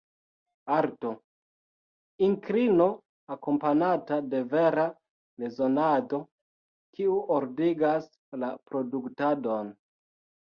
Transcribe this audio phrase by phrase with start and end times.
[0.75, 1.09] Arto:
[2.27, 2.87] inklino
[3.35, 4.85] akompanata de vera
[5.43, 6.19] rezonado
[7.01, 8.09] kiu ordigas
[8.45, 9.71] la produktadon.